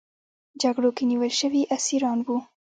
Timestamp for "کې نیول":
0.97-1.31